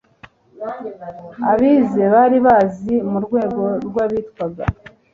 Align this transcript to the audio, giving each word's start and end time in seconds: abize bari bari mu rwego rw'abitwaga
abize 1.51 2.03
bari 2.13 2.37
bari 2.47 2.95
mu 3.11 3.19
rwego 3.25 3.61
rw'abitwaga 3.87 4.65